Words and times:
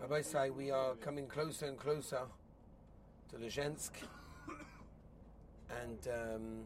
Rabbi 0.00 0.20
say 0.20 0.50
we 0.50 0.70
are 0.70 0.94
coming 0.96 1.26
closer 1.26 1.66
and 1.66 1.78
closer 1.78 2.20
to 3.30 3.36
Lezhensk, 3.36 3.92
and 5.82 5.98
um, 6.08 6.64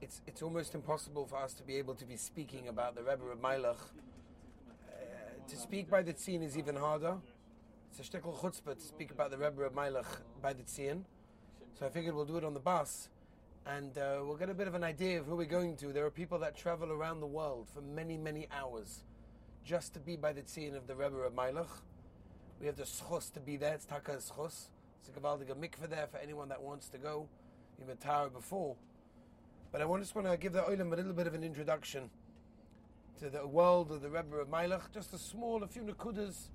it's 0.00 0.20
it's 0.26 0.42
almost 0.42 0.74
impossible 0.74 1.26
for 1.26 1.36
us 1.36 1.52
to 1.54 1.62
be 1.62 1.76
able 1.76 1.94
to 1.94 2.04
be 2.04 2.16
speaking 2.16 2.68
about 2.68 2.96
the 2.96 3.02
Rebbe 3.02 3.24
of 3.24 3.38
Meilach. 3.40 3.76
Uh, 3.76 5.46
to 5.46 5.56
speak 5.56 5.88
by 5.88 6.02
the 6.02 6.12
Tzin 6.12 6.42
is 6.42 6.58
even 6.58 6.74
harder. 6.74 7.16
It's 7.90 8.00
a 8.00 8.10
shtickle 8.10 8.36
chutzpah 8.36 8.74
to 8.74 8.84
speak 8.84 9.10
about 9.12 9.30
the 9.30 9.38
Rebbe 9.38 9.62
of 9.62 9.72
Meilach 9.74 10.22
by 10.42 10.52
the 10.52 10.62
Tzin. 10.62 11.02
So 11.78 11.86
I 11.86 11.90
figured 11.90 12.14
we'll 12.14 12.24
do 12.24 12.38
it 12.38 12.44
on 12.44 12.54
the 12.54 12.60
bus, 12.60 13.10
and 13.64 13.96
uh, 13.96 14.22
we'll 14.24 14.36
get 14.36 14.50
a 14.50 14.54
bit 14.54 14.66
of 14.66 14.74
an 14.74 14.82
idea 14.82 15.20
of 15.20 15.26
who 15.26 15.36
we're 15.36 15.44
going 15.44 15.76
to. 15.76 15.92
There 15.92 16.04
are 16.04 16.10
people 16.10 16.40
that 16.40 16.56
travel 16.56 16.90
around 16.90 17.20
the 17.20 17.26
world 17.26 17.68
for 17.72 17.80
many, 17.80 18.16
many 18.16 18.48
hours 18.50 19.04
just 19.68 19.92
to 19.92 20.00
be 20.00 20.16
by 20.16 20.32
the 20.32 20.40
Tzin 20.40 20.74
of 20.74 20.86
the 20.86 20.94
Rebbe 20.94 21.18
of 21.18 21.34
Meilach. 21.34 21.68
We 22.58 22.66
have 22.68 22.76
the 22.76 22.84
schos 22.84 23.30
to 23.34 23.40
be 23.40 23.58
there. 23.58 23.74
It's 23.74 23.84
taka 23.84 24.12
schos. 24.12 24.70
It's 24.98 25.10
a 25.14 25.20
gavaldige 25.20 25.54
mikveh 25.54 25.90
there 25.90 26.06
for 26.10 26.16
anyone 26.16 26.48
that 26.48 26.62
wants 26.62 26.88
to 26.88 26.96
go. 26.96 27.28
Even 27.82 27.98
Tara 27.98 28.30
before. 28.30 28.76
But 29.70 29.82
I 29.82 29.98
just 29.98 30.14
want 30.14 30.26
to 30.26 30.38
give 30.38 30.54
the 30.54 30.62
Olam 30.62 30.90
a 30.94 30.96
little 30.96 31.12
bit 31.12 31.26
of 31.26 31.34
an 31.34 31.44
introduction 31.44 32.08
to 33.20 33.28
the 33.28 33.46
world 33.46 33.92
of 33.92 34.00
the 34.00 34.08
Rebbe 34.08 34.36
of 34.36 34.48
Meilach. 34.48 34.90
Just 34.94 35.12
a 35.12 35.18
small, 35.18 35.62
a 35.62 35.68
few 35.68 35.82
nakudas, 35.82 36.48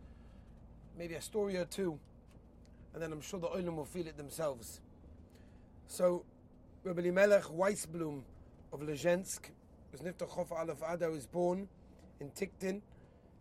maybe 0.98 1.14
a 1.14 1.22
story 1.22 1.56
or 1.58 1.66
two. 1.66 2.00
And 2.96 3.04
then 3.04 3.14
I'm 3.14 3.22
sure 3.22 3.40
the 3.40 3.48
Olam 3.48 3.76
will 3.76 3.86
feel 3.86 4.08
it 4.08 4.18
themselves. 4.18 4.82
So, 5.86 6.26
Rebbe 6.84 7.00
Elimelech 7.00 7.44
Weisblum 7.44 8.24
of 8.72 8.80
Lezhensk 8.80 9.52
was 9.92 10.02
Nifta 10.02 10.28
Chof 10.28 10.52
Aleph 10.52 10.82
Adar 10.90 11.12
was 11.12 11.28
born 11.28 11.68
in 12.20 12.32
Tiktin. 12.32 12.82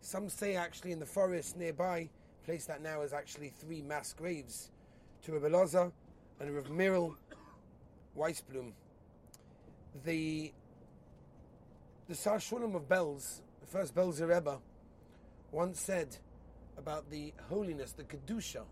Some 0.03 0.29
say 0.29 0.57
actually 0.57 0.91
in 0.91 0.99
the 0.99 1.07
forest 1.07 1.57
nearby, 1.57 2.11
place 2.45 2.67
that 2.67 2.83
now 2.83 3.03
is 3.03 3.13
actually 3.13 3.51
three 3.51 3.83
mass 3.83 4.13
graves 4.13 4.73
to 5.25 5.33
Loza 5.49 5.93
and 6.41 6.51
Rebbe 6.51 6.69
Mirel 6.69 7.15
Weisblum. 8.19 8.73
The 10.05 10.53
the 12.09 12.15
Sar 12.17 12.39
Shulam 12.39 12.75
of 12.75 12.89
Belz, 12.89 13.43
the 13.61 13.67
first 13.69 13.95
Belzer 13.95 14.29
Rebbe, 14.29 14.59
once 15.53 15.81
said 15.81 16.17
about 16.77 17.09
the 17.09 17.33
holiness, 17.49 17.93
the 17.93 18.03
kedusha 18.03 18.65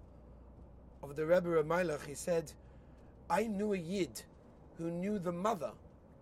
of 1.01 1.15
the 1.15 1.25
Rebbe 1.25 1.51
of. 1.63 2.07
He 2.07 2.15
said, 2.15 2.53
"I 3.31 3.45
knew 3.45 3.73
a 3.73 3.79
yid 3.79 4.25
who 4.79 4.91
knew 4.91 5.21
the 5.21 5.33
mother 5.33 5.71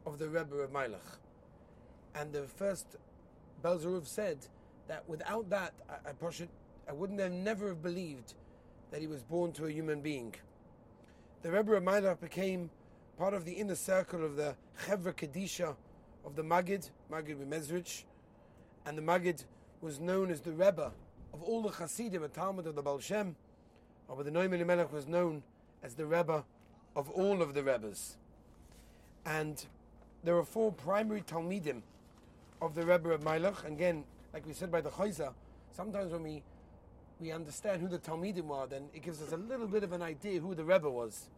of 0.04 0.18
the 0.18 0.28
Rebbe 0.28 0.56
of 0.56 0.70
Meilach," 0.70 1.18
and 2.14 2.30
the 2.30 2.42
first 2.42 2.96
Belzeruv 3.62 4.06
said 4.06 4.46
that 4.88 5.08
without 5.08 5.48
that, 5.50 5.72
I, 5.88 6.10
I, 6.10 6.48
I 6.88 6.92
wouldn't 6.92 7.20
have 7.20 7.32
never 7.32 7.68
have 7.68 7.82
believed 7.82 8.34
that 8.90 9.00
he 9.00 9.06
was 9.06 9.22
born 9.22 9.52
to 9.52 9.66
a 9.66 9.70
human 9.70 10.00
being. 10.00 10.34
The 11.42 11.52
Rebbe 11.52 11.74
of 11.74 11.82
Meilach 11.82 12.20
became 12.20 12.70
part 13.18 13.34
of 13.34 13.44
the 13.44 13.52
inner 13.52 13.74
circle 13.74 14.24
of 14.24 14.36
the 14.36 14.56
Chevra 14.86 15.12
Kedisha 15.12 15.76
of 16.24 16.34
the 16.34 16.42
Magid, 16.42 16.90
Magid 17.12 17.36
Mezrich, 17.46 18.04
and 18.86 18.96
the 18.96 19.02
Magid 19.02 19.44
was 19.80 20.00
known 20.00 20.30
as 20.30 20.40
the 20.40 20.52
Rebbe 20.52 20.90
of 21.32 21.42
all 21.42 21.62
the 21.62 21.68
Hasidim 21.68 22.22
and 22.22 22.32
Talmud 22.32 22.66
of 22.66 22.74
the 22.74 22.82
Baal 22.82 22.98
Shem, 22.98 23.36
but 24.08 24.24
the 24.24 24.30
Noam 24.30 24.54
Elimelech 24.54 24.92
was 24.92 25.06
known 25.06 25.42
as 25.82 25.94
the 25.94 26.06
Rebbe 26.06 26.44
of 26.96 27.10
all 27.10 27.42
of 27.42 27.54
the 27.54 27.62
Rebbes. 27.62 28.16
And 29.26 29.64
there 30.24 30.36
are 30.36 30.44
four 30.44 30.72
primary 30.72 31.20
Talmidim 31.20 31.82
of 32.62 32.74
the 32.74 32.84
Rebbe 32.84 33.10
of 33.10 33.20
Meilach. 33.20 33.64
Again, 33.66 34.04
like 34.38 34.46
we 34.46 34.52
said 34.52 34.70
by 34.70 34.80
the 34.80 34.90
Chayza, 34.90 35.32
sometimes 35.72 36.12
when 36.12 36.22
we 36.22 36.44
we 37.18 37.32
understand 37.32 37.82
who 37.82 37.88
the 37.88 37.98
Talmidim 37.98 38.48
are, 38.52 38.68
then 38.68 38.84
it 38.94 39.02
gives 39.02 39.20
us 39.20 39.32
a 39.32 39.36
little 39.36 39.66
bit 39.66 39.82
of 39.82 39.90
an 39.90 40.00
idea 40.00 40.38
who 40.38 40.54
the 40.54 40.62
Rebbe 40.62 40.88
was. 40.88 41.28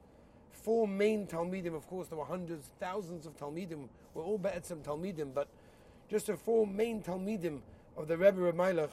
Four 0.51 0.87
main 0.87 1.27
Talmidim, 1.27 1.75
of 1.75 1.87
course, 1.87 2.09
there 2.09 2.19
were 2.19 2.27
hundreds, 2.27 2.66
thousands 2.78 3.25
of 3.25 3.38
Talmidim, 3.38 3.88
were 4.12 4.22
all 4.22 4.37
Be'etzim 4.37 4.83
Talmidim, 4.83 5.33
but 5.33 5.49
just 6.11 6.27
the 6.27 6.37
four 6.37 6.66
main 6.66 7.03
Talmidim 7.03 7.61
of 7.97 8.06
the 8.06 8.19
Rebbe 8.19 8.44
of 8.44 8.55
Meilach 8.55 8.91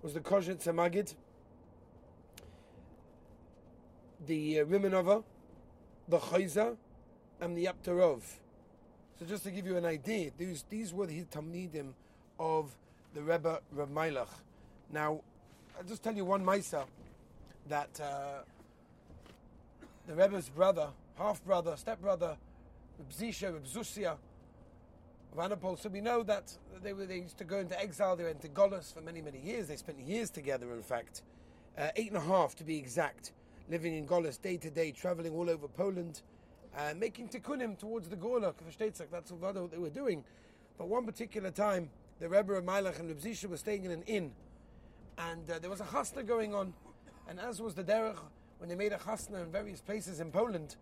was 0.00 0.14
the 0.14 0.20
Koshet 0.20 0.64
Samagid, 0.64 1.14
the 4.26 4.60
uh, 4.60 4.64
Rimanova, 4.64 5.22
the 6.08 6.18
Chayza, 6.18 6.74
and 7.42 7.54
the 7.54 7.66
Yaptarov. 7.66 8.22
So 9.18 9.26
just 9.26 9.44
to 9.44 9.50
give 9.50 9.66
you 9.66 9.76
an 9.76 9.84
idea, 9.84 10.30
these, 10.38 10.64
these 10.70 10.94
were 10.94 11.04
the 11.04 11.24
Talmidim 11.24 11.92
of 12.38 12.74
the 13.14 13.22
Rebbe 13.22 13.60
Rav 13.72 13.88
Meilach. 13.88 14.28
Now, 14.92 15.20
I'll 15.76 15.84
just 15.84 16.02
tell 16.02 16.14
you 16.14 16.24
one 16.24 16.44
Maisa 16.44 16.84
that 17.68 18.00
uh, 18.00 18.42
the 20.06 20.14
Rebbe's 20.14 20.48
brother, 20.48 20.88
half 21.16 21.44
brother, 21.44 21.76
step 21.76 22.00
brother, 22.00 22.36
Zisha, 23.12 23.52
Reb 23.52 23.64
Zusia 23.64 24.16
of 25.32 25.38
Anapol. 25.38 25.78
So 25.78 25.88
we 25.88 26.00
know 26.00 26.22
that 26.24 26.56
they, 26.82 26.92
were, 26.92 27.06
they 27.06 27.18
used 27.18 27.38
to 27.38 27.44
go 27.44 27.58
into 27.58 27.80
exile, 27.80 28.16
they 28.16 28.24
went 28.24 28.42
to 28.42 28.48
Golos 28.48 28.92
for 28.92 29.00
many, 29.00 29.20
many 29.22 29.38
years. 29.38 29.68
They 29.68 29.76
spent 29.76 30.00
years 30.00 30.30
together, 30.30 30.72
in 30.74 30.82
fact, 30.82 31.22
uh, 31.78 31.88
eight 31.96 32.08
and 32.08 32.16
a 32.16 32.20
half 32.20 32.54
to 32.56 32.64
be 32.64 32.78
exact, 32.78 33.32
living 33.68 33.96
in 33.96 34.06
Golos 34.06 34.40
day 34.40 34.56
to 34.56 34.70
day, 34.70 34.90
traveling 34.92 35.32
all 35.32 35.48
over 35.48 35.68
Poland 35.68 36.22
uh, 36.76 36.94
making 36.96 37.28
tikkunim 37.28 37.78
towards 37.78 38.08
the 38.08 38.16
Gorla, 38.16 38.54
that's 39.10 39.32
what 39.32 39.70
they 39.70 39.78
were 39.78 39.90
doing. 39.90 40.24
But 40.78 40.88
one 40.88 41.04
particular 41.04 41.50
time, 41.50 41.90
the 42.20 42.28
Rebbe 42.28 42.52
of 42.52 42.64
Meilach 42.64 42.98
and 43.00 43.08
Reb 43.08 43.18
Zisha 43.18 43.46
were 43.46 43.56
staying 43.56 43.84
in 43.84 43.90
an 43.90 44.02
inn, 44.02 44.32
and 45.16 45.50
uh, 45.50 45.58
there 45.58 45.70
was 45.70 45.80
a 45.80 45.84
chasna 45.84 46.24
going 46.24 46.54
on, 46.54 46.74
and 47.26 47.40
as 47.40 47.62
was 47.62 47.74
the 47.74 47.82
derech, 47.82 48.18
when 48.58 48.68
they 48.68 48.74
made 48.74 48.92
a 48.92 48.98
chasna 48.98 49.42
in 49.42 49.50
various 49.50 49.80
places 49.80 50.20
in 50.20 50.30
Poland, 50.30 50.76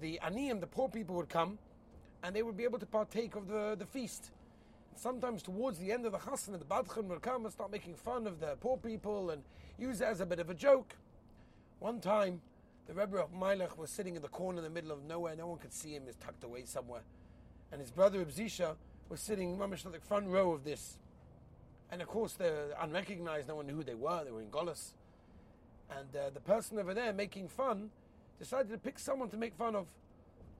the 0.00 0.20
aniyim, 0.22 0.60
the 0.60 0.68
poor 0.68 0.88
people 0.88 1.16
would 1.16 1.28
come, 1.28 1.58
and 2.22 2.36
they 2.36 2.42
would 2.42 2.56
be 2.56 2.62
able 2.62 2.78
to 2.78 2.86
partake 2.86 3.34
of 3.34 3.48
the, 3.48 3.74
the 3.76 3.84
feast. 3.84 4.30
Sometimes 4.94 5.42
towards 5.42 5.78
the 5.78 5.90
end 5.90 6.06
of 6.06 6.12
the 6.12 6.18
chasna, 6.18 6.56
the 6.56 6.64
badchan 6.64 7.06
would 7.06 7.20
come 7.20 7.44
and 7.44 7.52
start 7.52 7.72
making 7.72 7.96
fun 7.96 8.28
of 8.28 8.38
the 8.38 8.56
poor 8.60 8.76
people 8.76 9.30
and 9.30 9.42
use 9.76 10.00
it 10.00 10.04
as 10.04 10.20
a 10.20 10.26
bit 10.26 10.38
of 10.38 10.50
a 10.50 10.54
joke. 10.54 10.94
One 11.80 12.00
time, 12.00 12.42
the 12.86 12.94
Rebbe 12.94 13.16
of 13.16 13.32
Meilach 13.32 13.76
was 13.76 13.90
sitting 13.90 14.14
in 14.14 14.22
the 14.22 14.28
corner 14.28 14.58
in 14.58 14.64
the 14.64 14.70
middle 14.70 14.92
of 14.92 15.02
nowhere. 15.02 15.34
No 15.34 15.48
one 15.48 15.58
could 15.58 15.72
see 15.72 15.94
him. 15.94 16.04
He's 16.06 16.16
tucked 16.16 16.44
away 16.44 16.64
somewhere. 16.64 17.02
And 17.72 17.80
his 17.80 17.90
brother 17.90 18.18
Reb 18.18 18.30
Zisha 18.30 18.76
was 19.10 19.20
sitting 19.20 19.58
mamish 19.58 19.84
at 19.84 19.92
the 19.92 19.98
front 19.98 20.28
row 20.28 20.52
of 20.52 20.64
this. 20.64 20.96
And 21.90 22.00
of 22.00 22.06
course, 22.06 22.34
they're 22.34 22.68
unrecognized. 22.80 23.48
No 23.48 23.56
one 23.56 23.66
knew 23.66 23.74
who 23.74 23.82
they 23.82 23.96
were. 23.96 24.24
They 24.24 24.30
were 24.30 24.40
in 24.40 24.48
Golis. 24.48 24.92
And 25.90 26.14
uh, 26.14 26.30
the 26.32 26.40
person 26.40 26.78
over 26.78 26.94
there 26.94 27.12
making 27.12 27.48
fun 27.48 27.90
decided 28.38 28.70
to 28.70 28.78
pick 28.78 28.98
someone 28.98 29.28
to 29.30 29.36
make 29.36 29.54
fun 29.54 29.74
of. 29.74 29.86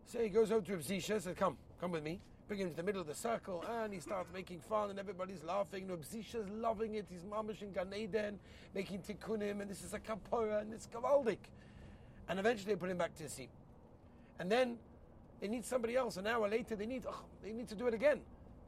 So 0.06 0.19
he 0.19 0.28
goes 0.28 0.50
over 0.50 0.66
to 0.66 0.72
Reb 0.72 0.83
Zisha, 0.83 1.22
says, 1.22 1.28
Come, 1.37 1.56
come 1.81 1.93
with 1.93 2.03
me. 2.03 2.19
Bring 2.49 2.59
him 2.59 2.71
to 2.71 2.77
the 2.77 2.83
middle 2.83 3.00
of 3.00 3.06
the 3.06 3.15
circle, 3.15 3.65
and 3.81 3.94
he 3.94 4.00
starts 4.00 4.28
making 4.34 4.59
fun, 4.59 4.91
and 4.91 4.99
everybody's 4.99 5.44
laughing. 5.44 5.83
And 5.83 5.93
Reb 5.93 6.03
Zisha's 6.03 6.50
loving 6.50 6.97
it. 6.97 7.06
He's 7.09 7.22
mamish 7.22 7.62
in 7.62 7.71
Gan 7.72 7.94
Eden, 7.97 8.41
making 8.75 9.03
tikkunim, 9.03 9.60
and 9.60 9.71
this 9.71 9.84
is 9.84 9.94
a 9.94 10.00
kapora, 10.00 10.62
and 10.62 10.75
it's 10.75 10.89
gavaldik. 10.89 11.39
And 12.28 12.41
eventually 12.41 12.75
they 12.75 12.78
put 12.78 12.91
him 12.91 12.99
back 12.99 13.15
to 13.15 13.22
his 13.22 13.33
seat. 13.33 13.50
And 14.41 14.50
then 14.50 14.78
they 15.41 15.47
need 15.47 15.65
somebody 15.65 15.94
else. 15.94 16.16
An 16.16 16.27
hour 16.27 16.49
later, 16.49 16.75
they 16.75 16.87
need 16.87 17.05
oh, 17.09 17.22
they 17.43 17.53
need 17.53 17.69
to 17.69 17.77
do 17.77 17.87
it 17.87 17.94
again. 17.94 18.21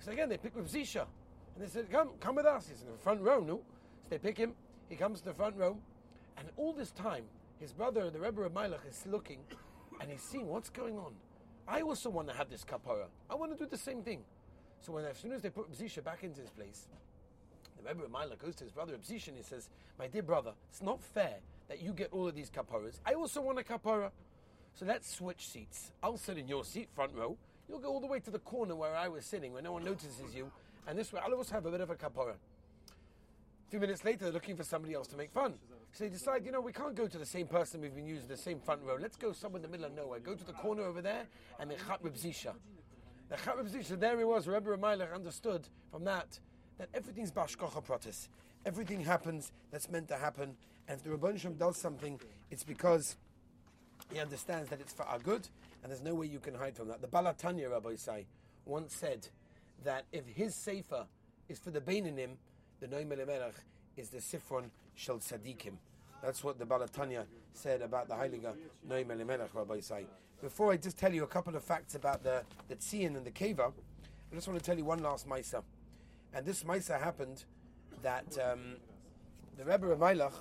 So 0.04 0.10
again, 0.10 0.28
they 0.28 0.36
pick 0.36 0.56
with 0.56 0.72
Zisha. 0.72 1.06
And 1.54 1.64
they 1.64 1.68
said, 1.68 1.90
come, 1.90 2.10
come 2.18 2.34
with 2.34 2.46
us. 2.46 2.68
He's 2.68 2.82
in 2.82 2.90
the 2.90 2.98
front 2.98 3.20
row, 3.20 3.40
no? 3.40 3.60
So 4.02 4.08
they 4.10 4.18
pick 4.18 4.36
him. 4.36 4.54
He 4.88 4.96
comes 4.96 5.20
to 5.20 5.26
the 5.26 5.34
front 5.34 5.56
row. 5.56 5.76
And 6.36 6.48
all 6.56 6.72
this 6.72 6.90
time, 6.90 7.24
his 7.60 7.72
brother, 7.72 8.10
the 8.10 8.18
Rebbe 8.18 8.42
of 8.42 8.52
Meilach, 8.52 8.86
is 8.88 9.04
looking 9.06 9.38
and 10.00 10.10
he's 10.10 10.22
seeing 10.22 10.48
what's 10.48 10.70
going 10.70 10.98
on. 10.98 11.12
I 11.68 11.82
also 11.82 12.10
want 12.10 12.28
to 12.28 12.34
have 12.34 12.50
this 12.50 12.64
kapara. 12.64 13.06
I 13.30 13.36
want 13.36 13.52
to 13.52 13.64
do 13.64 13.70
the 13.70 13.78
same 13.78 14.02
thing. 14.02 14.22
So 14.80 14.92
when 14.92 15.04
as 15.04 15.18
soon 15.18 15.32
as 15.32 15.42
they 15.42 15.50
put 15.50 15.72
Zisha 15.72 16.02
back 16.02 16.24
into 16.24 16.40
his 16.40 16.50
place, 16.50 16.88
the 17.76 17.88
Rebbe 17.88 18.02
of 18.04 18.10
Meilach 18.10 18.38
goes 18.38 18.56
to 18.56 18.64
his 18.64 18.72
brother 18.72 18.92
Reb 18.92 19.02
Zisha 19.02 19.28
and 19.28 19.36
he 19.36 19.44
says, 19.44 19.68
My 19.98 20.08
dear 20.08 20.22
brother, 20.22 20.52
it's 20.68 20.82
not 20.82 21.00
fair 21.00 21.36
that 21.68 21.80
you 21.80 21.92
get 21.92 22.08
all 22.10 22.26
of 22.26 22.34
these 22.34 22.50
kaparas. 22.50 22.98
I 23.06 23.14
also 23.14 23.40
want 23.40 23.60
a 23.60 23.62
kapara. 23.62 24.10
So 24.74 24.84
let's 24.84 25.14
switch 25.14 25.48
seats. 25.48 25.92
I'll 26.02 26.16
sit 26.16 26.38
in 26.38 26.48
your 26.48 26.64
seat, 26.64 26.88
front 26.92 27.14
row. 27.14 27.36
You'll 27.72 27.80
go 27.80 27.88
all 27.88 28.00
the 28.00 28.06
way 28.06 28.20
to 28.20 28.30
the 28.30 28.38
corner 28.38 28.76
where 28.76 28.94
I 28.94 29.08
was 29.08 29.24
sitting, 29.24 29.54
where 29.54 29.62
no 29.62 29.72
one 29.72 29.82
notices 29.82 30.34
you. 30.34 30.52
And 30.86 30.98
this 30.98 31.10
way, 31.10 31.22
I'll 31.24 31.32
also 31.32 31.54
have 31.54 31.64
a 31.64 31.70
bit 31.70 31.80
of 31.80 31.88
a 31.88 31.94
kapara. 31.94 32.34
A 32.34 33.70
few 33.70 33.80
minutes 33.80 34.04
later, 34.04 34.24
they're 34.24 34.32
looking 34.32 34.56
for 34.56 34.62
somebody 34.62 34.92
else 34.92 35.06
to 35.06 35.16
make 35.16 35.30
fun. 35.30 35.54
So 35.94 36.04
they 36.04 36.10
decide, 36.10 36.44
you 36.44 36.52
know, 36.52 36.60
we 36.60 36.74
can't 36.74 36.94
go 36.94 37.06
to 37.06 37.16
the 37.16 37.24
same 37.24 37.46
person 37.46 37.80
we've 37.80 37.94
been 37.94 38.06
using, 38.06 38.28
the 38.28 38.36
same 38.36 38.60
front 38.60 38.82
row. 38.82 38.98
Let's 39.00 39.16
go 39.16 39.32
somewhere 39.32 39.56
in 39.56 39.62
the 39.62 39.68
middle 39.68 39.86
of 39.86 39.94
nowhere. 39.94 40.20
Go 40.20 40.34
to 40.34 40.44
the 40.44 40.52
corner 40.52 40.82
over 40.82 41.00
there 41.00 41.24
and 41.58 41.70
the 41.70 41.76
chatrib 41.76 42.22
Zisha. 42.22 42.52
The 43.30 43.36
chatrib 43.36 43.70
Zisha, 43.70 43.98
there 43.98 44.18
he 44.18 44.24
was. 44.24 44.46
Rebbe 44.46 44.68
Ramayler 44.68 45.14
understood 45.14 45.66
from 45.90 46.04
that 46.04 46.38
that 46.76 46.90
everything's 46.92 47.32
hashgacha 47.32 47.82
pratis. 47.86 48.28
Everything 48.66 49.00
happens 49.00 49.50
that's 49.70 49.90
meant 49.90 50.08
to 50.08 50.16
happen, 50.16 50.56
and 50.88 50.98
if 50.98 51.04
the 51.04 51.10
Rabban 51.10 51.40
Shem 51.40 51.54
does 51.54 51.80
something, 51.80 52.20
it's 52.50 52.64
because 52.64 53.16
he 54.12 54.20
understands 54.20 54.68
that 54.68 54.80
it's 54.80 54.92
for 54.92 55.04
our 55.04 55.18
good, 55.18 55.48
and 55.82 55.90
there's 55.90 56.02
no 56.02 56.14
way 56.14 56.26
you 56.26 56.38
can 56.38 56.54
hide 56.54 56.76
from 56.76 56.88
that. 56.88 57.00
The 57.00 57.08
Baal 57.08 57.24
HaTanya 57.24 57.70
Rabbi 57.70 57.96
Say 57.96 58.26
once 58.64 58.94
said 58.94 59.28
that 59.84 60.04
if 60.12 60.26
his 60.26 60.54
sefer 60.54 61.06
is 61.48 61.58
for 61.58 61.70
the 61.70 61.80
Beinanim, 61.80 62.36
the 62.80 62.86
Noam 62.86 63.08
Melech 63.08 63.54
is 63.96 64.08
the 64.10 64.18
Sifron 64.18 64.70
Shel 64.94 65.18
Tzadikim. 65.18 65.74
That's 66.22 66.44
what 66.44 66.58
the 66.58 66.64
Baal 66.64 66.80
HaTanya 66.80 67.24
said 67.52 67.82
about 67.82 68.08
the 68.08 68.14
Heiliger 68.14 68.54
Noam 68.88 69.10
Elimelech, 69.10 69.54
Rabbi 69.54 69.80
Say. 69.80 70.06
Before 70.40 70.72
I 70.72 70.76
just 70.76 70.98
tell 70.98 71.12
you 71.12 71.24
a 71.24 71.28
couple 71.28 71.54
of 71.54 71.62
facts 71.62 71.94
about 71.94 72.22
the, 72.22 72.42
the 72.68 72.76
Tzion 72.76 73.16
and 73.16 73.24
the 73.24 73.30
Keva, 73.30 73.72
I 74.32 74.34
just 74.34 74.48
want 74.48 74.58
to 74.58 74.64
tell 74.64 74.76
you 74.76 74.84
one 74.84 75.00
last 75.00 75.28
Maisa. 75.28 75.62
And 76.34 76.46
this 76.46 76.64
Maisa 76.64 77.00
happened 77.00 77.44
that 78.02 78.38
um, 78.38 78.76
the 79.56 79.64
Rebbe 79.64 79.86
Ramayach, 79.86 80.32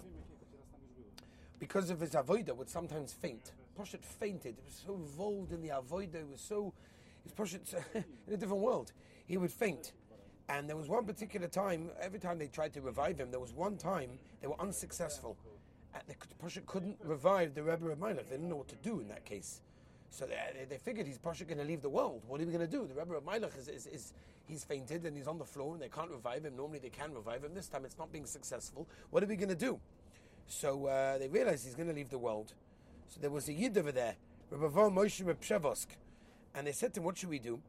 because 1.59 1.89
of 1.89 1.99
his 1.99 2.11
avoida, 2.11 2.55
would 2.55 2.69
sometimes 2.69 3.13
faint. 3.13 3.51
Poshet 3.77 4.03
fainted. 4.03 4.55
He 4.57 4.63
was 4.65 4.81
so 4.85 4.95
involved 4.95 5.51
in 5.51 5.61
the 5.61 5.69
avoida. 5.69 6.17
He 6.17 6.31
was 6.31 6.41
so, 6.41 6.73
his 7.23 7.31
Poshet 7.33 7.73
in 7.95 8.33
a 8.33 8.37
different 8.37 8.61
world. 8.61 8.91
He 9.25 9.37
would 9.37 9.51
faint. 9.51 9.93
And 10.49 10.67
there 10.67 10.75
was 10.75 10.89
one 10.89 11.05
particular 11.05 11.47
time, 11.47 11.89
every 12.01 12.19
time 12.19 12.37
they 12.37 12.47
tried 12.47 12.73
to 12.73 12.81
revive 12.81 13.19
him, 13.19 13.31
there 13.31 13.39
was 13.39 13.53
one 13.53 13.77
time 13.77 14.09
they 14.41 14.47
were 14.47 14.59
unsuccessful. 14.59 15.37
And 15.93 16.03
the 16.07 16.15
Poshet 16.43 16.65
couldn't 16.65 16.97
revive 17.03 17.53
the 17.53 17.63
Rebbe 17.63 17.87
of 17.87 17.99
They 17.99 18.13
didn't 18.13 18.49
know 18.49 18.57
what 18.57 18.67
to 18.69 18.75
do 18.77 18.99
in 18.99 19.07
that 19.09 19.25
case. 19.25 19.61
So 20.09 20.25
they, 20.25 20.35
they 20.69 20.77
figured 20.77 21.07
he's 21.07 21.17
Pasha 21.17 21.45
going 21.45 21.57
to 21.57 21.63
leave 21.63 21.81
the 21.81 21.89
world. 21.89 22.21
What 22.27 22.41
are 22.41 22.45
we 22.45 22.51
going 22.51 22.65
to 22.65 22.71
do? 22.71 22.85
The 22.85 22.93
Rebbe 22.99 23.15
of 23.15 23.23
Meilach 23.23 23.57
is, 23.57 23.69
is, 23.69 23.87
is, 23.87 24.13
he's 24.45 24.65
fainted 24.65 25.05
and 25.05 25.15
he's 25.15 25.27
on 25.27 25.37
the 25.37 25.45
floor 25.45 25.73
and 25.73 25.81
they 25.81 25.87
can't 25.87 26.11
revive 26.11 26.43
him. 26.43 26.57
Normally 26.57 26.79
they 26.79 26.89
can 26.89 27.13
revive 27.13 27.45
him. 27.45 27.53
This 27.53 27.69
time 27.69 27.85
it's 27.85 27.97
not 27.97 28.11
being 28.11 28.25
successful. 28.25 28.89
What 29.09 29.23
are 29.23 29.27
we 29.27 29.37
going 29.37 29.49
to 29.49 29.55
do? 29.55 29.79
So 30.47 30.87
uh, 30.87 31.17
they 31.17 31.29
realized 31.29 31.63
he's 31.63 31.75
going 31.75 31.87
to 31.87 31.93
leave 31.93 32.09
the 32.09 32.17
world. 32.17 32.53
So 33.11 33.19
there 33.19 33.29
was 33.29 33.49
a 33.49 33.53
yid 33.53 33.77
over 33.77 33.91
there, 33.91 34.15
Von 34.49 34.95
Moshe 34.95 35.21
Pshevosk, 35.21 35.87
and 36.55 36.65
they 36.65 36.71
said 36.71 36.93
to 36.93 37.01
him, 37.01 37.03
"What 37.03 37.17
should 37.17 37.27
we 37.27 37.39
do?" 37.39 37.61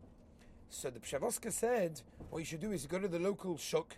So 0.70 0.88
the 0.88 1.00
Pshevoska 1.00 1.50
said, 1.50 2.00
"What 2.30 2.38
you 2.38 2.44
should 2.44 2.60
do 2.60 2.70
is 2.70 2.86
go 2.86 3.00
to 3.00 3.08
the 3.08 3.18
local 3.18 3.56
shuk, 3.56 3.96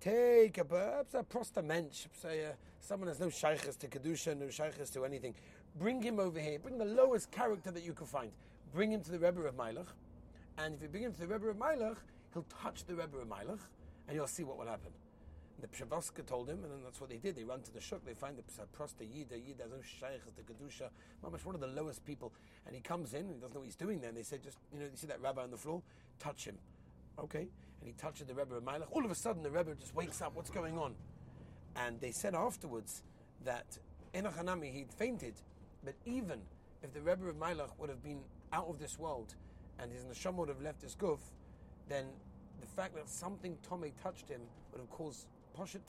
take 0.00 0.58
a 0.58 0.64
perhaps 0.64 1.14
a 1.14 1.24
prosta 1.24 1.64
mensch, 1.64 2.06
say 2.12 2.46
uh, 2.46 2.52
someone 2.78 3.08
has 3.08 3.18
no 3.18 3.30
shaykhs 3.30 3.74
to 3.78 3.88
kedusha, 3.88 4.38
no 4.38 4.48
shaykhs 4.48 4.90
to 4.90 5.04
anything. 5.04 5.34
Bring 5.76 6.00
him 6.00 6.20
over 6.20 6.38
here. 6.38 6.60
Bring 6.60 6.78
the 6.78 6.84
lowest 6.84 7.32
character 7.32 7.72
that 7.72 7.82
you 7.82 7.92
can 7.92 8.06
find. 8.06 8.30
Bring 8.72 8.92
him 8.92 9.00
to 9.00 9.10
the 9.10 9.18
Rebbe 9.18 9.40
of 9.40 9.56
Meilach, 9.56 9.88
and 10.56 10.72
if 10.76 10.82
you 10.82 10.88
bring 10.88 11.02
him 11.02 11.12
to 11.14 11.18
the 11.18 11.26
Rebbe 11.26 11.48
of 11.48 11.56
Meilach, 11.56 11.96
he'll 12.32 12.46
touch 12.62 12.84
the 12.84 12.94
Rebbe 12.94 13.18
of 13.18 13.26
Meilach, 13.26 13.58
and 14.06 14.14
you'll 14.14 14.28
see 14.28 14.44
what 14.44 14.56
will 14.56 14.68
happen." 14.68 14.92
The 15.58 15.68
Pshavoska 15.68 16.26
told 16.26 16.50
him, 16.50 16.62
and 16.64 16.70
then 16.70 16.80
that's 16.84 17.00
what 17.00 17.08
they 17.08 17.16
did. 17.16 17.34
They 17.34 17.44
run 17.44 17.62
to 17.62 17.72
the 17.72 17.80
shuk, 17.80 18.04
they 18.04 18.12
find 18.12 18.36
the 18.36 18.42
prosta 18.76 19.00
yid, 19.00 19.30
the 19.30 19.38
yid 19.38 19.56
has 19.60 20.32
to 20.34 20.42
kedusha, 20.42 20.90
mamash 21.24 21.46
one 21.46 21.54
of 21.54 21.62
the 21.62 21.66
lowest 21.66 22.04
people, 22.04 22.32
and 22.66 22.74
he 22.74 22.82
comes 22.82 23.14
in 23.14 23.22
and 23.22 23.34
he 23.36 23.40
doesn't 23.40 23.54
know 23.54 23.60
what 23.60 23.66
he's 23.66 23.76
doing. 23.76 24.00
Then 24.00 24.14
they 24.14 24.22
said, 24.22 24.42
just 24.42 24.58
you 24.72 24.80
know, 24.80 24.84
you 24.84 24.96
see 24.96 25.06
that 25.06 25.20
rabbi 25.22 25.42
on 25.42 25.50
the 25.50 25.56
floor, 25.56 25.82
touch 26.18 26.44
him. 26.44 26.58
Okay, 27.18 27.48
and 27.80 27.86
he 27.86 27.92
touches 27.92 28.26
the 28.26 28.34
Rebbe 28.34 28.54
of 28.54 28.62
Meilach. 28.62 28.88
All 28.90 29.04
of 29.04 29.10
a 29.10 29.14
sudden, 29.14 29.42
the 29.42 29.50
Rebbe 29.50 29.74
just 29.80 29.94
wakes 29.94 30.20
up. 30.20 30.32
What's 30.34 30.50
going 30.50 30.76
on? 30.76 30.94
And 31.74 31.98
they 32.00 32.10
said 32.10 32.34
afterwards 32.34 33.02
that 33.44 33.78
Enochanami 34.14 34.72
he'd 34.72 34.92
fainted, 34.92 35.34
but 35.82 35.94
even 36.04 36.40
if 36.82 36.92
the 36.92 37.00
Rebbe 37.00 37.26
of 37.26 37.36
Meilach 37.36 37.70
would 37.78 37.88
have 37.88 38.02
been 38.02 38.20
out 38.52 38.66
of 38.68 38.78
this 38.78 38.98
world 38.98 39.34
and 39.78 39.90
his 39.90 40.04
neshama 40.04 40.36
would 40.36 40.48
have 40.48 40.60
left 40.60 40.82
his 40.82 40.94
guf, 40.94 41.18
then 41.88 42.04
the 42.60 42.66
fact 42.66 42.94
that 42.94 43.08
something 43.08 43.56
Tomei 43.68 43.92
touched 44.02 44.28
him 44.28 44.42
would 44.72 44.80
have 44.80 44.90
caused 44.90 45.26
poshet 45.58 45.80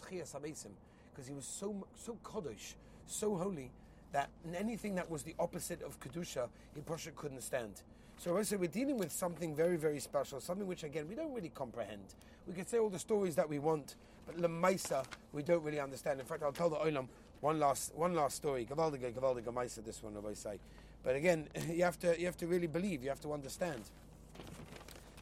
because 1.11 1.27
he 1.27 1.33
was 1.33 1.45
so 1.45 1.87
so 1.95 2.17
kodesh, 2.23 2.75
so 3.05 3.35
holy 3.35 3.71
that 4.13 4.29
anything 4.55 4.95
that 4.95 5.09
was 5.09 5.23
the 5.23 5.35
opposite 5.39 5.81
of 5.81 5.99
kedusha, 5.99 6.47
he 6.73 6.81
poshet 6.81 7.15
couldn't 7.15 7.41
stand. 7.41 7.81
So 8.19 8.41
say 8.41 8.55
we're 8.55 8.67
dealing 8.67 8.97
with 8.97 9.11
something 9.11 9.55
very, 9.55 9.77
very 9.77 9.99
special, 9.99 10.39
something 10.39 10.65
which 10.65 10.83
again 10.83 11.07
we 11.07 11.15
don't 11.15 11.33
really 11.33 11.49
comprehend. 11.49 12.15
We 12.47 12.53
could 12.53 12.67
say 12.67 12.79
all 12.79 12.89
the 12.89 12.99
stories 12.99 13.35
that 13.35 13.47
we 13.47 13.59
want, 13.59 13.95
but 14.25 14.37
lemaisa 14.37 15.05
we 15.33 15.43
don't 15.43 15.63
really 15.63 15.79
understand. 15.79 16.19
In 16.19 16.25
fact, 16.25 16.41
I'll 16.43 16.51
tell 16.51 16.69
the 16.69 16.77
olam 16.77 17.07
one 17.41 17.59
last 17.59 17.93
one 17.95 18.15
last 18.15 18.37
story. 18.37 18.65
Gavaldiga, 18.65 19.11
gavaldiga 19.11 19.53
maisa. 19.53 19.83
This 19.83 20.01
one, 20.01 20.15
I 20.27 20.33
say. 20.33 20.59
But 21.03 21.15
again, 21.15 21.47
you 21.69 21.83
have 21.83 21.99
to 21.99 22.19
you 22.19 22.25
have 22.25 22.37
to 22.37 22.47
really 22.47 22.67
believe. 22.67 23.03
You 23.03 23.09
have 23.09 23.21
to 23.21 23.33
understand. 23.33 23.83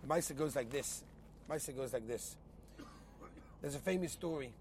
Maisa 0.08 0.38
goes 0.38 0.56
like 0.56 0.70
this. 0.70 1.04
Maisa 1.50 1.76
goes 1.76 1.92
like 1.92 2.08
this. 2.08 2.38
There's 3.66 3.74
a 3.74 3.80
famous 3.80 4.12
story 4.12 4.52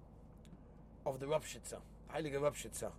of 1.05 1.21
the 1.21 1.27
Ropshitzer, 1.27 1.77
Heilige 2.11 2.41
Ropshitzer. 2.41 2.91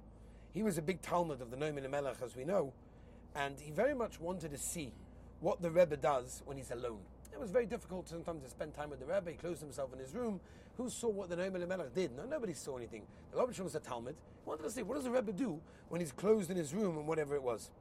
He 0.53 0.61
was 0.61 0.77
a 0.77 0.83
big 0.83 1.01
Talmud 1.01 1.41
of 1.41 1.49
the 1.49 1.57
Noam 1.57 1.89
Melech, 1.89 2.17
as 2.23 2.35
we 2.35 2.43
know, 2.43 2.73
and 3.33 3.59
he 3.59 3.71
very 3.71 3.95
much 3.95 4.19
wanted 4.19 4.51
to 4.51 4.57
see 4.59 4.93
what 5.39 5.63
the 5.63 5.71
Rebbe 5.71 5.97
does 5.97 6.43
when 6.45 6.57
he's 6.57 6.69
alone. 6.69 6.99
It 7.33 7.39
was 7.39 7.49
very 7.49 7.65
difficult 7.65 8.07
sometimes 8.07 8.43
to 8.43 8.49
spend 8.51 8.75
time 8.75 8.91
with 8.91 8.99
the 8.99 9.07
Rebbe. 9.07 9.31
He 9.31 9.37
closed 9.37 9.61
himself 9.61 9.93
in 9.93 9.97
his 9.97 10.13
room. 10.13 10.39
Who 10.77 10.91
saw 10.91 11.09
what 11.09 11.27
the 11.27 11.37
Noam 11.37 11.67
Melech 11.67 11.95
did? 11.95 12.15
No, 12.15 12.25
nobody 12.25 12.53
saw 12.53 12.77
anything. 12.77 13.01
The 13.31 13.39
Rebbe 13.39 13.63
was 13.63 13.73
a 13.73 13.79
Talmud. 13.79 14.13
He 14.43 14.47
wanted 14.47 14.61
to 14.61 14.69
see 14.69 14.83
what 14.83 14.93
does 14.93 15.05
the 15.05 15.09
Rebbe 15.09 15.31
do 15.31 15.59
when 15.89 16.01
he's 16.01 16.11
closed 16.11 16.51
in 16.51 16.57
his 16.57 16.71
room 16.71 16.99
and 16.99 17.07
whatever 17.07 17.33
it 17.33 17.41
was. 17.41 17.71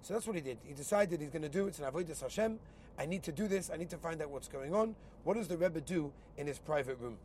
So 0.00 0.14
that's 0.14 0.26
what 0.26 0.36
he 0.36 0.40
did. 0.40 0.56
He 0.64 0.72
decided 0.72 1.20
he's 1.20 1.28
going 1.28 1.42
to 1.42 1.50
do 1.50 1.66
it. 1.66 1.68
It's 1.68 1.80
an 1.80 1.84
avodas 1.84 2.22
Hashem. 2.22 2.58
I 2.98 3.04
need 3.04 3.22
to 3.24 3.32
do 3.32 3.46
this. 3.46 3.68
I 3.68 3.76
need 3.76 3.90
to 3.90 3.98
find 3.98 4.22
out 4.22 4.30
what's 4.30 4.48
going 4.48 4.74
on. 4.74 4.96
What 5.24 5.34
does 5.34 5.48
the 5.48 5.58
Rebbe 5.58 5.82
do 5.82 6.14
in 6.38 6.46
his 6.46 6.58
private 6.58 6.98
room? 6.98 7.18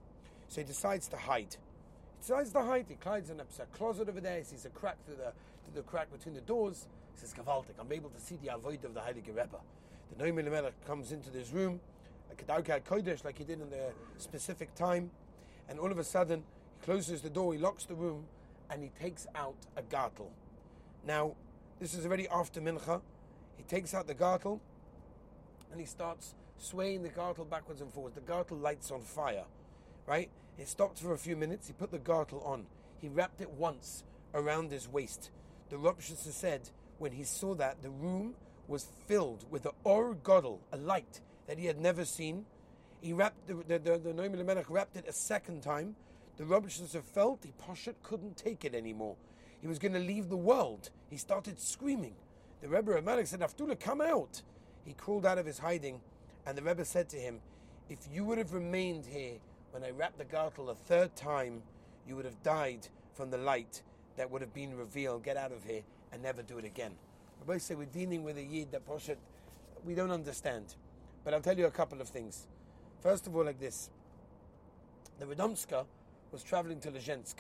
So 0.50 0.62
he 0.62 0.68
decides 0.68 1.08
to 1.10 1.18
hide. 1.18 1.56
He 2.18 2.28
decides 2.28 2.52
to 2.52 2.62
hide. 2.62 2.86
He 2.90 2.96
climbs 2.96 3.30
in 3.30 3.40
a 3.40 3.46
closet 3.78 4.10
over 4.10 4.20
there. 4.20 4.40
He 4.40 4.44
sees 4.44 4.66
a 4.66 4.70
crack 4.70 4.98
through 5.06 5.16
the, 5.16 5.32
through 5.64 5.76
the 5.76 5.84
crack 5.84 6.12
between 6.12 6.36
the 6.36 6.42
doors. 6.42 6.88
He 7.14 7.22
says, 7.22 7.34
Gavaltik, 7.34 7.80
I'm 7.80 7.92
able 7.92 8.10
to 8.10 8.20
see 8.20 8.38
the 8.44 8.54
avoid 8.54 8.84
of 8.84 8.94
the 8.94 9.00
Heilige 9.00 9.28
Rebbe. 9.28 9.60
The 10.18 10.24
Noam 10.24 10.44
Melech 10.50 10.74
comes 10.86 11.12
into 11.12 11.30
this 11.30 11.52
room, 11.52 11.80
like 12.30 12.42
a 12.42 12.80
Kodesh, 12.82 13.24
like 13.24 13.38
he 13.38 13.44
did 13.44 13.62
in 13.62 13.70
the 13.70 13.92
specific 14.18 14.74
time, 14.76 15.12
and 15.70 15.80
all 15.80 15.92
of 15.92 16.00
a 16.00 16.04
sudden 16.04 16.44
he 16.80 16.86
closes 16.86 17.22
the 17.22 17.30
door, 17.30 17.54
he 17.54 17.60
locks 17.60 17.86
the 17.86 17.94
room, 17.94 18.26
and 18.72 18.82
he 18.82 18.90
takes 19.00 19.28
out 19.36 19.56
a 19.78 19.82
gartel. 19.82 20.32
Now, 21.06 21.34
this 21.80 21.94
is 21.94 22.06
already 22.06 22.28
after 22.30 22.60
Mincha. 22.60 23.02
He 23.58 23.64
takes 23.64 23.94
out 23.94 24.08
the 24.08 24.14
gartel, 24.14 24.60
and 25.72 25.80
he 25.80 25.86
starts 25.86 26.34
swaying 26.58 27.04
the 27.04 27.10
gartel 27.10 27.46
backwards 27.46 27.82
and 27.82 27.94
forwards. 27.94 28.16
The 28.16 28.22
gartel 28.22 28.58
lights 28.58 28.92
on 28.92 29.02
fire, 29.02 29.46
right? 30.10 30.30
It 30.58 30.68
stopped 30.68 31.00
for 31.00 31.14
a 31.14 31.18
few 31.18 31.36
minutes. 31.36 31.68
He 31.68 31.74
put 31.74 31.92
the 31.92 32.00
gartel 32.00 32.42
on. 32.44 32.66
He 33.00 33.08
wrapped 33.08 33.42
it 33.42 33.52
once 33.52 34.04
around 34.34 34.72
his 34.72 34.90
waist. 34.90 35.30
The 35.70 35.78
Ropshitzer 35.78 36.32
said 36.32 36.70
when 36.98 37.12
he 37.12 37.24
saw 37.24 37.54
that 37.56 37.82
the 37.84 37.92
room 37.92 38.34
was 38.68 38.88
filled 39.08 39.46
with 39.52 39.64
the 39.64 39.72
Or 39.84 40.16
Godel, 40.16 40.60
a 40.74 40.78
light 40.78 41.22
that 41.48 41.60
he 41.60 41.68
had 41.68 41.80
never 41.80 42.04
seen. 42.06 42.46
He 43.02 43.14
wrapped 43.14 43.48
the 43.48 43.54
the, 43.54 43.80
the, 43.80 43.98
the 44.00 44.10
Elimelech 44.10 44.70
wrapped 44.70 44.98
it 44.98 45.08
a 45.08 45.14
second 45.14 45.62
time. 45.62 45.96
The 46.38 46.46
Rebbe 46.46 46.70
felt 46.70 47.42
the 47.42 47.54
Poshet 47.62 47.96
couldn't 48.02 48.36
take 48.36 48.66
it 48.66 48.74
anymore. 48.74 49.16
He 49.62 49.68
was 49.68 49.78
going 49.78 49.94
to 49.94 50.00
leave 50.00 50.30
the 50.30 50.38
world. 50.38 50.90
He 51.10 51.18
started 51.18 51.60
screaming. 51.60 52.16
The 52.62 52.70
Rebbe 52.70 52.94
Elimelech 52.94 53.28
said, 53.28 53.42
Avdullah, 53.42 53.80
come 53.80 54.02
out. 54.02 54.42
He 54.86 54.94
crawled 54.94 55.26
out 55.26 55.38
of 55.38 55.46
his 55.46 55.60
hiding, 55.60 56.02
and 56.46 56.58
the 56.58 56.62
Rebbe 56.62 56.86
said 56.86 57.10
to 57.10 57.18
him, 57.18 57.42
If 57.90 58.00
you 58.12 58.24
would 58.26 58.38
have 58.38 58.54
remained 58.54 59.06
here 59.06 59.40
when 59.72 59.84
I 59.84 59.92
wrapped 59.92 60.18
the 60.18 60.26
gartel 60.26 60.70
a 60.70 60.76
third 60.76 61.16
time, 61.16 61.62
you 62.08 62.16
would 62.16 62.26
have 62.26 62.42
died 62.44 62.88
from 63.14 63.30
the 63.30 63.38
light 63.38 63.82
that 64.18 64.30
would 64.30 64.42
have 64.42 64.54
been 64.54 64.76
revealed. 64.76 65.24
Get 65.24 65.38
out 65.38 65.52
of 65.52 65.64
here 65.64 65.82
and 66.12 66.22
never 66.22 66.42
do 66.42 66.58
it 66.58 66.66
again. 66.66 66.92
Rabbi 67.42 67.60
say 67.60 67.76
we're 67.76 67.86
dealing 67.86 68.24
with 68.24 68.38
a 68.38 68.44
yid 68.44 68.72
that 68.72 68.88
Poshet 68.88 69.18
we 69.86 69.96
don't 69.96 70.12
understand. 70.12 70.76
But 71.24 71.34
I'll 71.34 71.42
tell 71.42 71.58
you 71.58 71.66
a 71.66 71.72
couple 71.72 72.02
of 72.02 72.10
things. 72.10 72.48
First 73.02 73.28
of 73.28 73.36
all, 73.36 73.46
like 73.46 73.60
this. 73.60 73.90
The 75.20 75.26
Radomska 75.26 75.86
was 76.32 76.44
traveling 76.44 76.80
to 76.82 76.92
Lezhensk. 76.92 77.36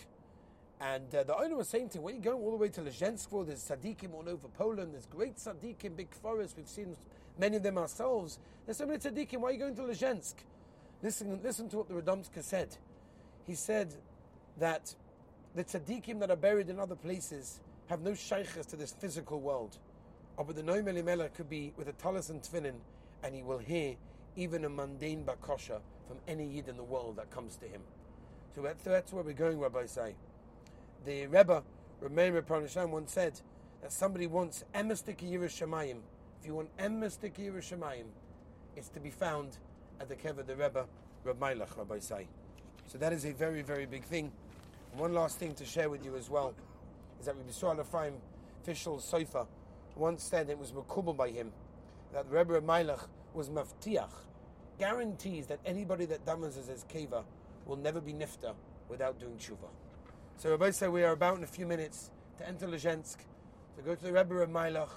And 0.81 1.13
uh, 1.13 1.23
the 1.23 1.35
owner 1.37 1.57
was 1.57 1.67
saying 1.67 1.89
to 1.89 1.97
him, 1.97 2.03
What 2.03 2.13
are 2.13 2.17
you 2.17 2.21
going 2.21 2.41
all 2.41 2.51
the 2.51 2.57
way 2.57 2.69
to 2.69 2.81
Lezhensk 2.81 3.29
for? 3.29 3.43
There's 3.43 3.63
tzaddikim 3.63 4.13
all 4.13 4.27
over 4.27 4.47
Poland. 4.47 4.93
There's 4.93 5.05
great 5.05 5.35
tzaddikim, 5.35 5.95
big 5.95 6.13
forests. 6.13 6.55
We've 6.55 6.67
seen 6.67 6.95
many 7.37 7.57
of 7.57 7.63
them 7.63 7.77
ourselves. 7.77 8.39
There's 8.65 8.77
so 8.77 8.85
many 8.85 8.99
tzaddikim. 8.99 9.39
Why 9.39 9.49
are 9.49 9.51
you 9.53 9.59
going 9.59 9.75
to 9.75 9.81
Lezhensk? 9.81 10.35
Listen, 11.01 11.39
listen 11.43 11.69
to 11.69 11.77
what 11.77 11.87
the 11.87 11.93
Radomska 11.93 12.43
said. 12.43 12.75
He 13.47 13.55
said 13.55 13.93
that 14.57 14.93
the 15.55 15.63
tzaddikim 15.63 16.19
that 16.19 16.29
are 16.29 16.35
buried 16.35 16.69
in 16.69 16.79
other 16.79 16.95
places 16.95 17.61
have 17.87 18.01
no 18.01 18.13
shaykhs 18.13 18.65
to 18.67 18.75
this 18.75 18.91
physical 18.91 19.39
world. 19.39 19.77
But 20.37 20.55
the 20.55 20.63
Noam 20.63 20.87
Elimelech 20.87 21.33
could 21.33 21.49
be 21.49 21.73
with 21.75 21.87
a 21.87 21.93
talis 21.93 22.29
and 22.29 22.41
tefillin, 22.41 22.75
and 23.23 23.35
he 23.35 23.43
will 23.43 23.57
hear 23.57 23.95
even 24.35 24.63
a 24.65 24.69
mundane 24.69 25.23
bakosha 25.25 25.79
from 26.07 26.17
any 26.27 26.45
yid 26.45 26.67
in 26.67 26.77
the 26.77 26.83
world 26.83 27.17
that 27.17 27.29
comes 27.31 27.55
to 27.57 27.65
him. 27.65 27.81
So 28.55 28.61
that's, 28.83 29.13
where 29.13 29.23
we're 29.23 29.33
going, 29.33 29.59
Rabbi 29.59 29.85
say. 29.85 30.15
The 31.05 31.27
Rebbe, 31.27 31.63
Rameir 32.03 32.41
Pranasham, 32.41 32.89
once 32.89 33.13
said 33.13 33.39
that 33.81 33.91
somebody 33.91 34.27
wants 34.27 34.65
emistik 34.73 35.17
Yerushalayim. 35.17 35.97
If 36.41 36.47
you 36.47 36.55
want 36.55 36.75
emistik 36.77 37.33
Yerushalayim, 37.33 38.05
it's 38.75 38.89
to 38.89 38.99
be 38.99 39.09
found 39.09 39.57
at 39.99 40.09
the 40.09 40.15
Kever 40.15 40.45
the 40.45 40.55
Rebbe, 40.55 40.85
Rabbi 41.23 41.53
Meilach, 41.53 41.77
Rabbi 41.77 41.99
say. 41.99 42.27
So 42.87 42.97
that 42.97 43.13
is 43.13 43.25
a 43.25 43.31
very, 43.31 43.61
very 43.61 43.85
big 43.85 44.03
thing. 44.03 44.31
And 44.91 44.99
one 44.99 45.13
last 45.13 45.37
thing 45.37 45.53
to 45.55 45.65
share 45.65 45.89
with 45.89 46.03
you 46.03 46.15
as 46.15 46.29
well 46.29 46.53
is 47.19 47.25
that 47.25 47.35
Rabbi 47.35 47.49
Yisrael 47.49 47.79
Ephraim 47.81 48.13
Fischel 48.65 49.01
Sofer 49.01 49.45
once 49.95 50.23
said 50.23 50.49
it 50.49 50.57
was 50.57 50.71
makubal 50.71 51.15
by 51.15 51.29
him 51.29 51.51
that 52.13 52.29
the 52.29 52.37
Rebbe 52.37 52.61
Meilach 52.61 53.07
was 53.33 53.49
maftiach, 53.49 54.09
guarantees 54.79 55.47
that 55.47 55.59
anybody 55.65 56.05
that 56.05 56.25
damas 56.25 56.57
as 56.57 56.83
keva 56.85 57.23
will 57.65 57.75
never 57.75 58.01
be 58.01 58.13
nifta 58.13 58.53
without 58.87 59.19
doing 59.19 59.35
tshuva. 59.37 59.69
So 60.37 60.49
Rabbi 60.51 60.71
say 60.71 60.87
we 60.87 61.03
are 61.03 61.11
about 61.11 61.37
in 61.37 61.43
a 61.43 61.47
few 61.47 61.67
minutes 61.67 62.09
to 62.37 62.47
enter 62.47 62.67
Lezhensk, 62.67 63.17
to 63.75 63.83
go 63.85 63.93
to 63.93 64.03
the 64.03 64.13
Rebbe 64.13 64.35
of 64.35 64.49
Mailach, 64.49 64.89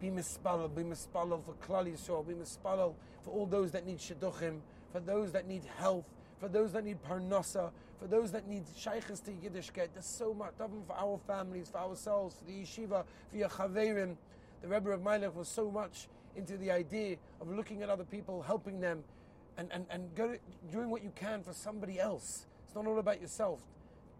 be 0.00 0.08
mispalel, 0.08 0.74
be 0.74 0.82
mispalel 0.82 1.42
for 1.44 1.52
Klal 1.66 1.86
Yisrael, 1.92 2.26
be 2.26 2.34
mispalel 2.34 2.94
for 3.22 3.30
all 3.30 3.46
those 3.46 3.70
that 3.72 3.86
need 3.86 3.98
shidduchim, 3.98 4.60
for 4.92 5.00
those 5.00 5.32
that 5.32 5.46
need 5.46 5.62
health, 5.78 6.04
for 6.38 6.48
those 6.48 6.72
that 6.72 6.84
need 6.84 6.98
parnasa, 7.02 7.70
for 8.00 8.06
those 8.06 8.32
that 8.32 8.48
need 8.48 8.64
shaykhs 8.76 9.20
to 9.20 9.30
Yiddishkeit. 9.30 9.88
There's 9.92 10.06
so 10.06 10.32
much, 10.32 10.54
even 10.56 10.82
for 10.86 10.96
our 10.96 11.20
families, 11.26 11.68
for 11.70 11.78
ourselves, 11.78 12.34
for 12.36 12.44
the 12.46 12.62
yeshiva, 12.62 13.04
for 13.30 13.36
your 13.36 13.48
chaverim. 13.48 14.16
The 14.62 14.68
Rebbe 14.68 14.90
of 14.90 15.00
Mailach 15.00 15.34
was 15.34 15.48
so 15.48 15.70
much 15.70 16.08
into 16.36 16.56
the 16.56 16.70
idea 16.70 17.16
of 17.40 17.50
looking 17.50 17.82
at 17.82 17.90
other 17.90 18.04
people, 18.04 18.42
helping 18.42 18.80
them, 18.80 19.04
and, 19.58 19.70
and, 19.72 19.84
and 19.90 20.14
go, 20.14 20.34
doing 20.72 20.88
what 20.88 21.02
you 21.02 21.12
can 21.14 21.42
for 21.42 21.52
somebody 21.52 22.00
else. 22.00 22.46
It's 22.66 22.74
not 22.74 22.86
all 22.86 22.98
about 22.98 23.20
yourself. 23.20 23.60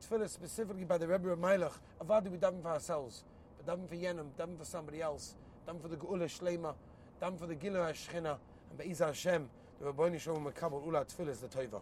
Tefillah 0.02 0.28
specifically 0.28 0.84
by 0.84 0.99
the 0.99 1.08
Rebbe 1.08 1.28
of 1.30 1.38
Mailach, 1.38 1.72
avadu 2.04 2.30
we 2.30 2.38
daven 2.38 2.62
for 2.62 2.68
ourselves, 2.68 3.22
but 3.56 3.78
daven 3.78 3.88
for 3.88 3.96
Yenim, 3.96 4.26
daven 4.38 4.58
for 4.58 4.64
somebody 4.64 5.00
else, 5.00 5.34
daven 5.67 5.81
for 5.81 5.88
the 5.88 5.97
Geula 5.97 6.25
Shlema, 6.25 6.75
daven 7.21 7.38
for 7.38 7.47
the 7.47 7.55
Gilu 7.55 7.79
Hashchina, 7.79 8.37
and 8.71 8.79
Be'ezah 8.79 9.07
Hashem, 9.07 9.49
the 9.79 9.87
Rabbi 9.87 10.17
Shalom 10.19 10.45
Makabal 10.45 10.85
Ula 10.87 11.05
Tefillah 11.05 11.31
is 11.31 11.40
the 11.40 11.49
Tova. 11.49 11.81